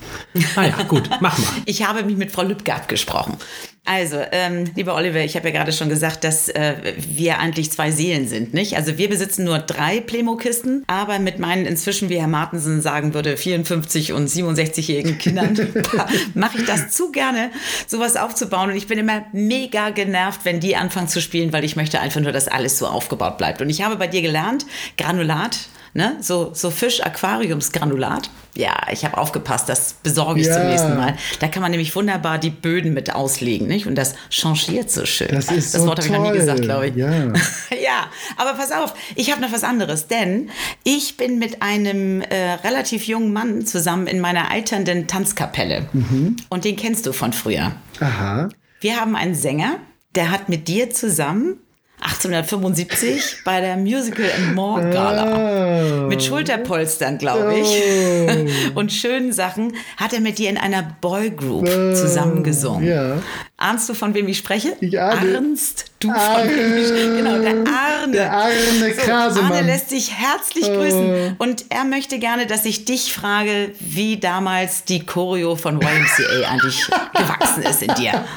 [0.56, 1.46] Naja, gut, mach mal.
[1.66, 3.36] Ich habe mich mit Frau Lübcke abgesprochen.
[3.88, 7.92] Also, ähm, lieber Oliver, ich habe ja gerade schon gesagt, dass äh, wir eigentlich zwei
[7.92, 8.76] Seelen sind, nicht?
[8.76, 13.36] Also wir besitzen nur drei Playmo-Kisten, aber mit meinen inzwischen, wie Herr Martensen sagen würde,
[13.36, 15.56] 54 und 67-jährigen Kindern
[16.34, 17.52] mache ich das zu gerne,
[17.86, 18.70] sowas aufzubauen.
[18.70, 22.20] Und ich bin immer mega genervt, wenn die anfangen zu spielen, weil ich möchte einfach
[22.20, 23.60] nur, dass alles so aufgebaut bleibt.
[23.62, 24.66] Und ich habe bei dir gelernt,
[24.98, 26.16] Granulat ne?
[26.20, 28.30] so, so Fisch-Aquariumsgranulat.
[28.54, 30.54] Ja, ich habe aufgepasst, das besorge ich ja.
[30.54, 31.16] zum nächsten Mal.
[31.40, 33.86] Da kann man nämlich wunderbar die Böden mit auslegen, nicht?
[33.86, 35.28] Und das changiert so schön.
[35.30, 36.96] Das ist Das so Wort habe ich noch nie gesagt, glaube ich.
[36.96, 37.10] Ja.
[37.82, 40.50] ja, aber pass auf, ich habe noch was anderes, denn
[40.84, 45.88] ich bin mit einem äh, relativ jungen Mann zusammen in meiner alternden Tanzkapelle.
[45.92, 46.36] Mhm.
[46.48, 47.72] Und den kennst du von früher.
[48.00, 48.48] Aha.
[48.80, 49.76] Wir haben einen Sänger,
[50.14, 51.60] der hat mit dir zusammen
[52.06, 56.04] 1875 bei der Musical and More Gala.
[56.04, 56.06] Oh.
[56.06, 57.82] Mit Schulterpolstern, glaube ich.
[58.74, 58.74] Oh.
[58.78, 61.66] Und schönen Sachen hat er mit dir in einer Boygroup
[61.96, 62.86] zusammengesungen.
[62.86, 63.16] Ja.
[63.58, 64.76] Ahnst du, von wem ich spreche?
[64.80, 65.32] Ich ahne.
[65.32, 68.12] Ernst, du von wem ich Genau, der Arne.
[68.12, 69.52] Der Arne Krasemann.
[69.52, 70.74] Arne lässt dich herzlich Oh.
[70.76, 71.36] grüßen.
[71.38, 76.86] Und er möchte gerne, dass ich dich frage, wie damals die Choreo von YMCA eigentlich
[77.14, 78.24] gewachsen ist in dir.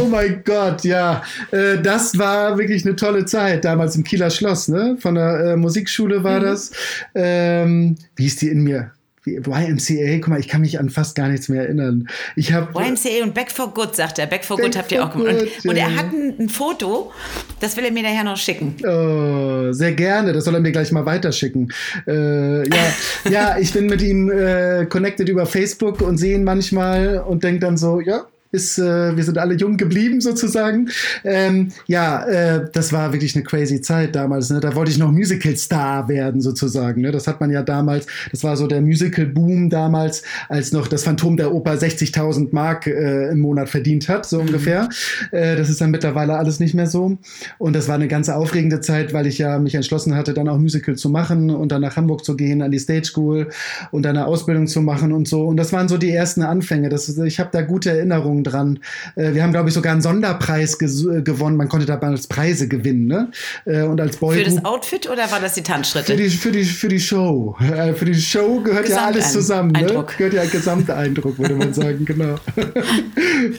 [0.00, 1.22] Oh mein Gott, ja.
[1.50, 1.78] Äh,
[2.12, 4.96] das war wirklich eine tolle Zeit, damals im Kieler Schloss, ne?
[5.00, 6.24] Von der äh, Musikschule Mhm.
[6.24, 6.70] war das.
[7.14, 8.92] Ähm, wie ist die in mir?
[9.26, 12.08] YMCA, guck mal, ich kann mich an fast gar nichts mehr erinnern.
[12.36, 14.26] Ich habe YMCA und Back for Good, sagt er.
[14.26, 15.36] Back for Back Good habt ihr auch gemacht.
[15.62, 17.12] Und, und er hat ein, ein Foto,
[17.60, 18.76] das will er mir nachher noch schicken.
[18.82, 20.32] Oh, sehr gerne.
[20.32, 21.70] Das soll er mir gleich mal weiterschicken.
[22.06, 22.92] Äh, ja,
[23.30, 27.60] ja, ich bin mit ihm äh, connected über Facebook und sehe ihn manchmal und denke
[27.60, 28.24] dann so, ja.
[28.52, 30.88] Ist, äh, wir sind alle jung geblieben sozusagen.
[31.24, 34.50] Ähm, ja, äh, das war wirklich eine crazy Zeit damals.
[34.50, 34.60] Ne?
[34.60, 37.00] Da wollte ich noch Musical-Star werden sozusagen.
[37.00, 37.12] Ne?
[37.12, 41.36] Das hat man ja damals, das war so der Musical-Boom damals, als noch das Phantom
[41.36, 44.88] der Oper 60.000 Mark äh, im Monat verdient hat, so ungefähr.
[45.30, 47.18] Äh, das ist dann mittlerweile alles nicht mehr so.
[47.58, 50.58] Und das war eine ganz aufregende Zeit, weil ich ja mich entschlossen hatte, dann auch
[50.58, 53.48] Musical zu machen und dann nach Hamburg zu gehen, an die Stage School
[53.90, 55.46] und dann eine Ausbildung zu machen und so.
[55.46, 56.88] Und das waren so die ersten Anfänge.
[56.88, 58.78] Das, ich habe da gute Erinnerungen dran.
[59.16, 61.56] Äh, wir haben, glaube ich, sogar einen Sonderpreis ges- äh, gewonnen.
[61.56, 63.30] Man konnte damals Preise gewinnen, ne?
[63.64, 66.16] Äh, und als Für Boygroup das Outfit oder war das die für Tanzschritte?
[66.16, 67.56] die, für, die, für die Show.
[67.60, 69.72] Äh, Für die Show gehört ja alles zusammen.
[69.72, 70.04] Ne?
[70.16, 72.36] Gehört ja ein Gesamteindruck, würde man sagen, genau.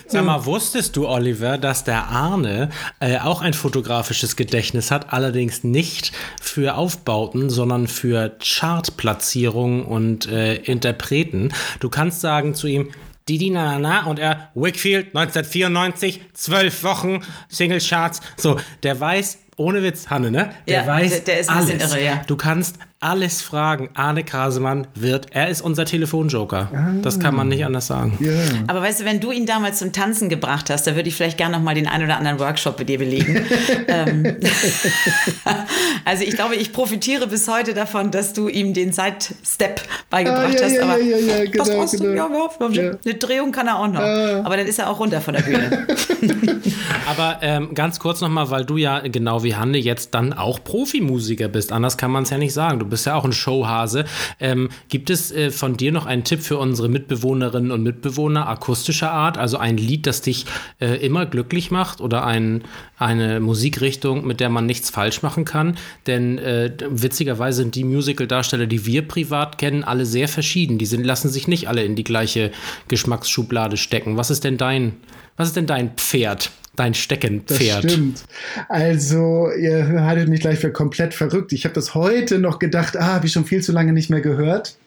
[0.07, 5.63] Sag mal, wusstest du, Oliver, dass der Arne äh, auch ein fotografisches Gedächtnis hat, allerdings
[5.63, 11.49] nicht für Aufbauten, sondern für Chartplatzierungen und äh, Interpreten?
[11.79, 12.89] Du kannst sagen zu ihm,
[13.29, 18.19] Didi na na na und er Wickfield 1994, zwölf Wochen, Single Charts.
[18.37, 20.51] So, der weiß, ohne Witz, Hanne, ne?
[20.67, 21.69] Der Ja, weiß der- der ist alles.
[21.93, 22.21] irre, ja.
[22.27, 23.89] Du kannst alles fragen.
[23.95, 26.99] Arne Krasemann wird, er ist unser Telefonjoker.
[27.01, 28.15] Das kann man nicht anders sagen.
[28.21, 28.31] Ja.
[28.67, 31.37] Aber weißt du, wenn du ihn damals zum Tanzen gebracht hast, da würde ich vielleicht
[31.37, 33.43] gerne noch mal den einen oder anderen Workshop mit dir belegen.
[33.87, 34.37] ähm,
[36.05, 40.59] also ich glaube, ich profitiere bis heute davon, dass du ihm den Side-Step beigebracht Ah,
[40.59, 40.71] ja, hast.
[40.75, 42.03] ja, aber ja, ja, was genau, brauchst du?
[42.03, 42.15] genau.
[42.15, 42.91] Ja, wir haben- Ja.
[43.03, 43.99] Eine Drehung kann er auch noch.
[43.99, 44.41] Ah.
[44.43, 45.87] Aber dann ist er auch runter von der Bühne.
[47.07, 51.47] Aber ähm, ganz kurz nochmal, weil du ja genau wie Hanne jetzt dann auch Profimusiker
[51.47, 51.71] bist.
[51.71, 52.79] Anders kann man es ja nicht sagen.
[52.79, 54.05] Du bist ja auch ein Showhase.
[54.39, 59.11] Ähm, gibt es äh, von dir noch einen Tipp für unsere Mitbewohnerinnen und Mitbewohner akustischer
[59.11, 59.39] Art?
[59.39, 60.45] Also ein Lied, das dich
[60.79, 62.63] äh, immer glücklich macht oder ein,
[62.99, 65.77] eine Musikrichtung, mit der man nichts falsch machen kann?
[66.05, 70.77] Denn äh, witzigerweise sind die Musical-Darsteller, die wir privat kennen, alle sehr verschieden.
[70.77, 72.51] Die sind, lassen sich nicht alle in die gleiche
[72.87, 74.17] Geschmacksschublade stecken.
[74.17, 74.93] Was ist denn dein,
[75.37, 76.51] was ist denn dein Pferd?
[76.75, 77.83] Dein Das Steckenpferd.
[77.91, 78.23] stimmt.
[78.69, 81.51] Also, ihr haltet mich gleich für komplett verrückt.
[81.53, 84.21] Ich habe das heute noch gedacht, ah, habe ich schon viel zu lange nicht mehr
[84.21, 84.77] gehört.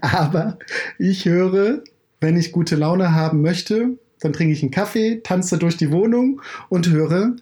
[0.00, 0.58] Aber
[0.98, 1.82] ich höre,
[2.20, 6.40] wenn ich gute Laune haben möchte, dann trinke ich einen Kaffee, tanze durch die Wohnung
[6.70, 7.36] und höre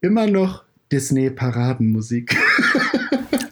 [0.00, 2.36] immer noch Disney-Paradenmusik.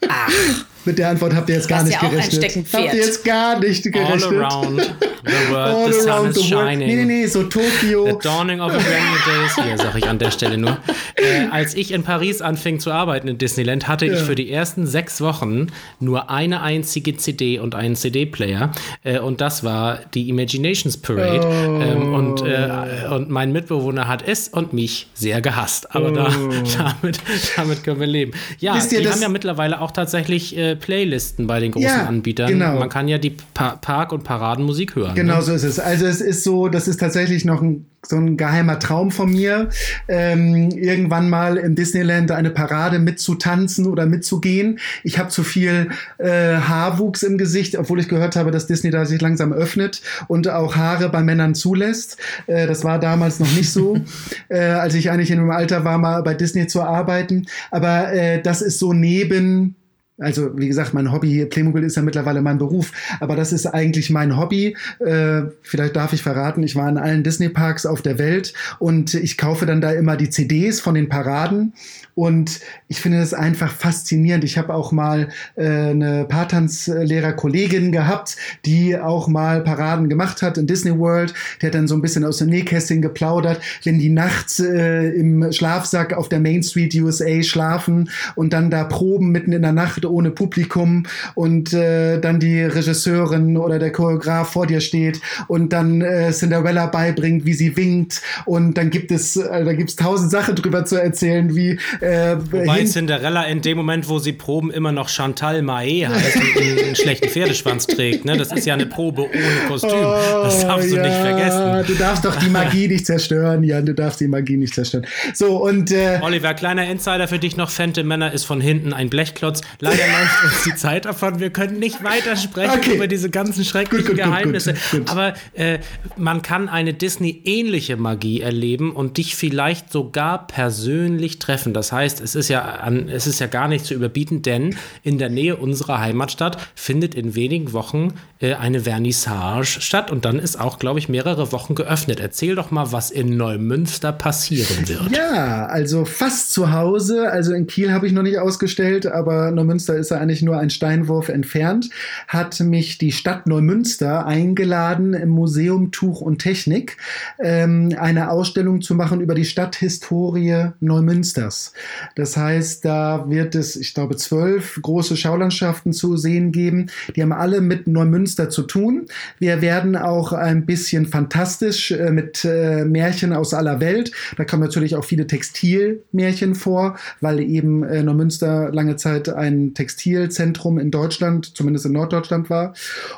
[0.09, 2.67] Ach, Mit der Antwort habt ihr jetzt gar Was nicht ja gerechnet.
[2.73, 4.33] Habt ihr jetzt gar nicht All gerechnet.
[4.41, 4.81] around
[5.25, 6.87] the world, All the sun is the shining.
[6.87, 8.07] Nee, nee, nee, so Tokio.
[8.07, 10.77] The dawning of a brand new day is here, sag ich an der Stelle nur.
[11.17, 14.19] Äh, als ich in Paris anfing zu arbeiten in Disneyland, hatte ich Ja.
[14.25, 15.69] für die ersten sechs Wochen
[16.01, 18.71] nur eine einzige CD und einen CD-Player.
[19.05, 21.41] Äh, und das war die Imaginations Parade.
[21.47, 21.81] Oh.
[21.81, 22.69] Ähm, und, äh,
[23.11, 25.95] und mein Mitbewohner hat es und mich sehr gehasst.
[25.95, 26.29] Aber da,
[27.03, 27.19] damit,
[27.57, 28.33] damit können wir leben.
[28.59, 28.77] Ja, Oh.
[28.77, 32.07] Wisst ihr, die das- haben ja mittlerweile auch tatsächlich äh, Playlisten bei den großen Ja,
[32.07, 32.49] Anbietern.
[32.51, 32.79] genau.
[32.79, 35.15] Man kann ja die pa Park- und Paradenmusik hören.
[35.15, 35.43] Genau Ne?
[35.43, 35.79] so ist es.
[35.79, 39.71] Also es ist so, das ist tatsächlich noch ein, so ein geheimer Traum von mir,
[40.09, 44.79] ähm, irgendwann mal im Disneyland eine Parade mitzutanzen oder mitzugehen.
[45.05, 49.07] Ich habe zu viel äh, Haarwuchs im Gesicht, obwohl ich gehört habe, dass Disney da
[49.07, 52.19] sich langsam öffnet und auch Haare bei Männern zulässt.
[52.47, 53.97] Äh, das war damals noch nicht so,
[54.51, 57.47] äh, als ich eigentlich in einem Alter war, mal bei Disney zu arbeiten.
[57.71, 59.77] Aber äh, das ist so neben
[60.19, 64.11] also wie gesagt, mein Hobby Playmobil ist ja mittlerweile mein Beruf, aber das ist eigentlich
[64.11, 64.77] mein Hobby.
[65.01, 69.15] Äh, vielleicht darf ich verraten, ich war in allen Disney Parks auf der Welt und
[69.15, 71.73] ich kaufe dann da immer die CDs von den Paraden
[72.15, 74.45] und ich finde das einfach faszinierend.
[74.45, 80.69] Ich habe auch mal äh, eine Paartanzlehrer-Kollegin gehabt, die auch mal Paraden gemacht hat in
[80.69, 81.35] Disney World.
[81.61, 85.53] Die hat dann so ein bisschen aus dem Nähkästchen geplaudert, wenn die nachts äh, im
[85.53, 90.04] Schlafsack auf der Main Street USA schlafen und dann da proben mitten in der Nacht
[90.05, 95.73] Auftritt ohne Publikum und äh, dann die Regisseurin oder der Choreograf vor dir steht und
[95.73, 99.97] dann äh, Cinderella beibringt, wie sie winkt und dann gibt es, äh, da gibt es
[99.97, 104.71] tausend Sachen drüber zu erzählen, wie äh, Wobei Cinderella in dem Moment, wo sie proben,
[104.71, 108.25] immer noch Chantal Mae heißt und einen schlechten Pferdeschwanz trägt.
[108.25, 108.37] Ne?
[108.37, 109.91] Das ist ja eine Probe ohne Kostüm.
[109.91, 111.85] Das darfst du Oh, ja, nicht vergessen.
[111.87, 113.85] Du darfst doch die Magie nicht zerstören, Jan.
[113.87, 115.07] Du darfst die Magie nicht zerstören.
[115.33, 117.71] So, und äh, Oliver, kleiner Insider für dich noch.
[117.71, 119.63] Fente Männer ist von hinten ein Blechklotz.
[119.81, 121.41] Leider läuft uns die Zeit davon.
[121.41, 122.95] Wir können nicht weiter sprechen Okay.
[122.97, 124.75] über diese ganzen schrecklichen Gut, gut, Geheimnisse.
[124.91, 125.11] gut.
[125.11, 125.79] Aber äh,
[126.17, 131.73] man kann eine Disney-ähnliche Magie erleben und dich vielleicht sogar persönlich treffen.
[131.75, 135.19] Das heißt, es ist ja, an, es ist ja gar nicht zu überbieten, denn in
[135.19, 140.59] der Nähe unserer Heimatstadt findet in wenigen Wochen äh, eine Vernissage statt und dann ist
[140.61, 142.21] auch, glaube ich, mehrere Wochen geöffnet.
[142.21, 145.11] Erzähl doch mal, was in Neumünster passieren wird.
[145.17, 147.31] ja, also fast zu Hause.
[147.31, 150.71] Also in Kiel habe ich noch nicht ausgestellt, aber Neumünster ist ja eigentlich nur ein
[150.71, 151.91] Steinwurf entfernt.
[152.29, 156.97] Hat mich die Stadt Neumünster eingeladen im Museum Tuch und Technik,
[157.39, 161.73] ähm, eine Ausstellung zu machen über die Stadthistorie Neumünsters.
[162.17, 166.87] Das heißt, da wird es, ich glaube, zwölf große Schaulandschaften zu sehen geben.
[167.15, 169.07] Die haben alle mit Neumünster zu tun.
[169.39, 174.13] Wir werden auch ein bisschen fantastisch äh, mit äh, Märchen aus aller Welt.
[174.37, 180.79] Da kommen natürlich auch viele Textilmärchen vor, weil eben äh, Neumünster lange Zeit ein Textilzentrum
[180.79, 182.75] in Deutschland, zumindest in Norddeutschland war.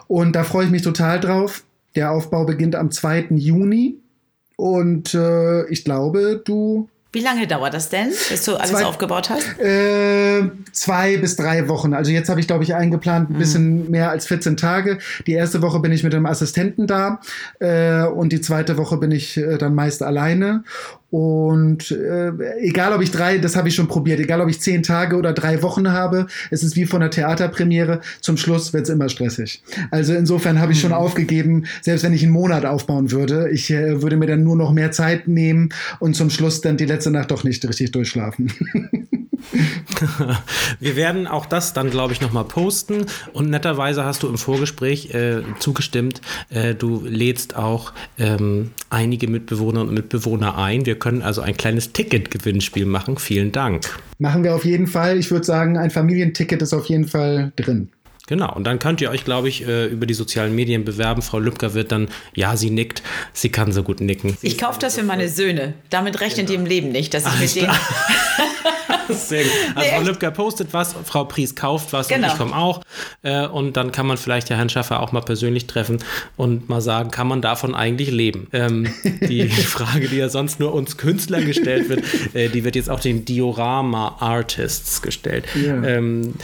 [0.09, 1.63] Und da freue ich mich total drauf.
[1.95, 3.27] Der Aufbau beginnt am 2.
[3.31, 3.97] Juni.
[4.57, 9.29] Und äh, ich glaube, du Wie lange dauert das denn, bis du alles Zwei- aufgebaut
[9.31, 9.59] hast?
[9.61, 10.43] äh,
[10.73, 11.93] zwei bis drei Wochen.
[11.95, 14.99] Also jetzt habe ich, glaube ich, eingeplant ein bisschen mehr als 14 Tage.
[15.27, 17.21] Die erste Woche bin ich mit einem Assistenten da
[17.61, 20.65] äh, und die zweite Woche bin ich äh, dann meist alleine.
[21.11, 24.83] Und äh, egal, ob ich drei, das habe ich schon probiert, egal, ob ich zehn
[24.83, 28.01] Tage oder drei Wochen habe, es ist wie von einer Theaterpremiere.
[28.21, 29.63] Zum Schluss wird es immer stressig.
[29.91, 34.03] Also insofern habe ich schon aufgegeben, selbst wenn ich einen Monat aufbauen würde, ich äh,
[34.03, 35.69] würde mir dann nur noch mehr Zeit nehmen
[36.01, 38.53] und zum Schluss dann die letzte Nacht doch nicht richtig durchschlafen.
[40.81, 43.07] Wir werden auch das dann, glaube ich, nochmal posten.
[43.33, 46.21] Und netterweise hast du im Vorgespräch äh, zugestimmt,
[46.51, 50.87] äh, du lädst auch ähm, einige Mitbewohnerinnen und Mitbewohner ein.
[50.87, 53.19] Wir können also ein kleines Ticket-Gewinnspiel machen.
[53.19, 53.99] Vielen Dank.
[54.19, 55.19] Machen wir auf jeden Fall.
[55.19, 57.91] Ich würde sagen, ein Familienticket ist auf jeden Fall drin.
[58.27, 61.23] Genau, und dann könnt ihr euch, glaube ich, äh, über die sozialen Medien bewerben.
[61.23, 64.37] Frau Lübcker wird dann, ja, sie nickt, sie kann so gut nicken.
[64.43, 65.75] Ich kaufe das für meine Söhne.
[65.91, 67.71] Damit rechnen die im Leben nicht, dass ich mit denen.
[69.15, 69.53] Sehr gut.
[69.75, 72.27] Also Frau Lübcker postet was, Frau Pries kauft was Genau.
[72.27, 72.83] und ich komme auch.
[73.23, 75.99] Äh, und dann kann man vielleicht ja Herrn Schaffer auch mal persönlich treffen
[76.37, 78.49] und mal sagen, kann man davon eigentlich leben?
[78.53, 82.03] Ähm, die Frage, die ja sonst nur uns Künstlern gestellt wird,
[82.35, 85.47] äh, die wird jetzt auch den Diorama Artists gestellt.
[85.55, 85.83] Ja.
[85.83, 86.35] Ähm,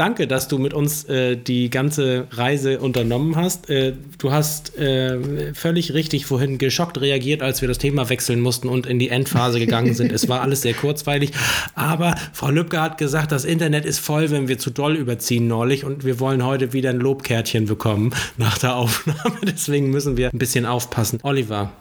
[0.00, 3.68] Danke, dass du mit uns äh, die ganze Reise unternommen hast.
[3.68, 8.70] Äh, du hast äh, völlig richtig vorhin geschockt reagiert, als wir das Thema wechseln mussten
[8.70, 10.10] und in die Endphase gegangen sind.
[10.10, 11.32] es war alles sehr kurzweilig.
[11.74, 15.84] Aber Frau Lübcke hat gesagt, das Internet ist voll, wenn wir zu doll überziehen neulich
[15.84, 19.36] und wir wollen heute wieder ein Lobkärtchen bekommen nach der Aufnahme.
[19.42, 21.18] Deswegen müssen wir ein bisschen aufpassen.
[21.24, 21.72] Oliver.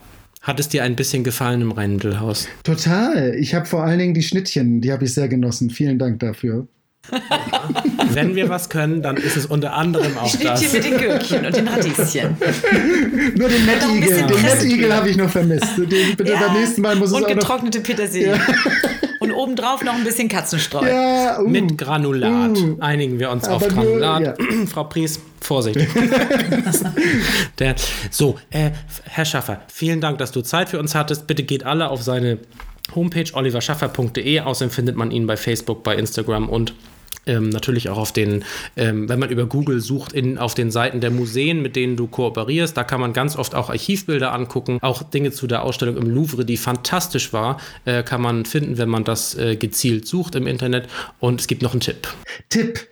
[0.41, 2.49] Hat es dir ein bisschen gefallen im Rheinmittelhaus?
[2.63, 3.33] Total.
[3.35, 5.69] Ich habe vor allen Dingen die Schnittchen, die habe ich sehr genossen.
[5.69, 6.67] Vielen Dank dafür.
[8.13, 10.61] Wenn wir was können, dann ist es unter anderem auch das.
[10.63, 12.37] Schnittchen mit den Gürkchen und den Radieschen.
[13.35, 15.77] Nur den Nettigel, den Nettigel habe ich noch vermisst.
[15.77, 17.35] Den, bitte beim nächsten Mal muss es und auch noch.
[17.35, 18.39] getrocknete Petersilie.
[19.19, 20.87] Und obendrauf noch ein bisschen Katzenstreu.
[20.87, 22.57] Ja, uh, Mit Granulat.
[22.57, 22.77] uh.
[22.79, 24.37] Einigen wir uns auf Granulat.
[24.71, 25.85] Frau Pries, Vorsicht.
[27.59, 27.75] Der,
[28.09, 28.71] so, äh,
[29.03, 31.27] Herr Schaffer, vielen Dank, dass du Zeit für uns hattest.
[31.27, 32.37] Bitte geht alle auf seine
[32.95, 34.39] Homepage oliverschaffer.de.
[34.39, 36.73] Außerdem findet man ihn bei Facebook, bei Instagram und
[37.25, 38.43] ähm, natürlich auch auf den,
[38.75, 42.07] ähm, wenn man über Google sucht, in, auf den Seiten der Museen, mit denen du
[42.07, 42.75] kooperierst.
[42.75, 44.79] Da kann man ganz oft auch Archivbilder angucken.
[44.81, 48.89] Auch Dinge zu der Ausstellung im Louvre, die fantastisch war, äh, kann man finden, wenn
[48.89, 50.87] man das äh, gezielt sucht im Internet.
[51.19, 52.07] Und es gibt noch einen Tipp.
[52.49, 52.87] Tipp.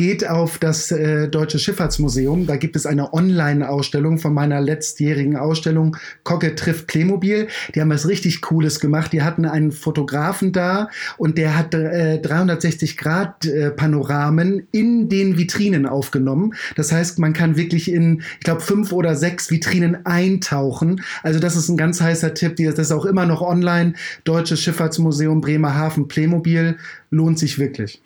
[0.00, 2.46] Geht auf das äh, Deutsche Schifffahrtsmuseum.
[2.46, 7.48] Da gibt es eine Online-Ausstellung von meiner letztjährigen Ausstellung Kogge trifft Playmobil.
[7.74, 9.12] Die haben was richtig Cooles gemacht.
[9.12, 16.54] Die hatten einen Fotografen da und der hat äh, 360-Grad-Panoramen in den Vitrinen aufgenommen.
[16.76, 21.02] Das heißt, man kann wirklich in, ich glaube, fünf oder sechs Vitrinen eintauchen.
[21.22, 22.56] Also das ist ein ganz heißer Tipp.
[22.56, 23.92] Das ist auch immer noch online.
[24.24, 26.78] Deutsches Schifffahrtsmuseum Bremerhaven Playmobil
[27.10, 28.00] lohnt sich wirklich.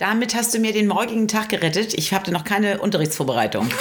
[0.00, 1.92] Damit hast du mir den morgigen Tag gerettet.
[1.92, 3.68] Ich hatte noch keine Unterrichtsvorbereitung.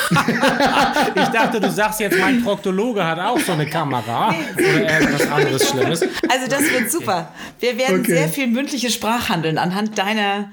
[1.16, 5.70] Ich dachte, du sagst jetzt, mein Proktologe hat auch so eine Kamera oder irgendwas anderes
[5.70, 6.02] Schlimmes.
[6.02, 7.32] Also das wird super.
[7.60, 8.14] Wir werden Okay.
[8.16, 10.52] sehr viel mündliches Sprachhandeln anhand deiner,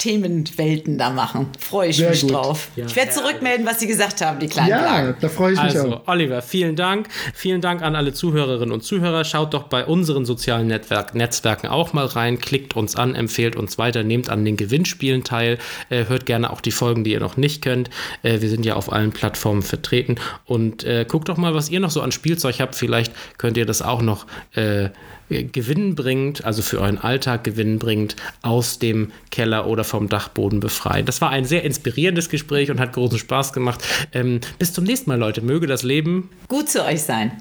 [0.00, 1.48] Themenwelten da machen.
[1.58, 2.32] Freue ich Sehr mich gut.
[2.32, 2.68] drauf.
[2.74, 5.14] ich werde zurückmelden, was Sie gesagt haben, die kleinen Ja, Plagen.
[5.20, 6.08] da freue ich mich Also, auch.
[6.08, 7.08] Oliver, vielen Dank.
[7.34, 9.24] Vielen Dank an alle Zuhörerinnen und Zuhörer.
[9.24, 12.38] Schaut doch bei unseren sozialen Netzwerk Netzwerken auch mal rein.
[12.38, 15.58] Klickt uns an, empfehlt uns weiter, nehmt an den Gewinnspielen teil.
[15.90, 17.90] Äh, hört gerne auch die Folgen, die ihr noch nicht könnt.
[18.22, 20.16] Äh, wir sind ja auf allen Plattformen vertreten.
[20.46, 22.74] Und äh, guckt doch mal, was ihr noch so an Spielzeug habt.
[22.74, 24.88] Vielleicht könnt ihr das auch noch äh,
[25.30, 31.06] gewinnbringend, also für euren Alltag gewinnbringend, aus dem Keller oder vom Dachboden befreien.
[31.06, 33.82] Das war ein sehr inspirierendes Gespräch und hat großen Spaß gemacht.
[34.12, 35.40] Ähm, bis zum nächsten Mal, Leute.
[35.42, 37.32] Möge das Leben Gut zu euch sein.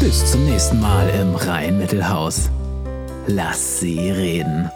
[0.00, 2.50] Bis zum nächsten Mal im Rhein-Mittelhaus.
[3.26, 4.70] Lass sie reden.